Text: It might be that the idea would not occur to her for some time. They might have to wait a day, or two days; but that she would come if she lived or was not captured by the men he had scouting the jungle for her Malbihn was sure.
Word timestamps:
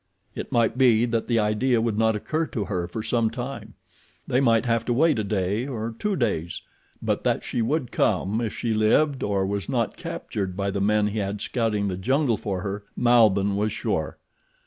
It 0.33 0.51
might 0.51 0.79
be 0.79 1.05
that 1.05 1.27
the 1.27 1.37
idea 1.37 1.79
would 1.79 1.95
not 1.95 2.15
occur 2.15 2.47
to 2.47 2.65
her 2.65 2.87
for 2.87 3.03
some 3.03 3.29
time. 3.29 3.75
They 4.25 4.41
might 4.41 4.65
have 4.65 4.83
to 4.85 4.93
wait 4.93 5.19
a 5.19 5.23
day, 5.23 5.67
or 5.67 5.93
two 5.99 6.15
days; 6.15 6.63
but 7.03 7.23
that 7.23 7.43
she 7.43 7.61
would 7.61 7.91
come 7.91 8.41
if 8.43 8.51
she 8.51 8.73
lived 8.73 9.21
or 9.21 9.45
was 9.45 9.69
not 9.69 9.97
captured 9.97 10.57
by 10.57 10.71
the 10.71 10.81
men 10.81 11.05
he 11.05 11.19
had 11.19 11.39
scouting 11.39 11.87
the 11.87 11.97
jungle 11.97 12.37
for 12.37 12.61
her 12.61 12.83
Malbihn 12.97 13.55
was 13.55 13.71
sure. 13.71 14.17